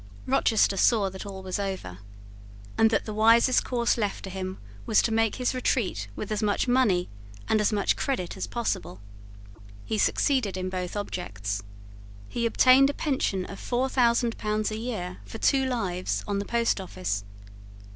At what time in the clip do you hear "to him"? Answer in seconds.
4.23-4.57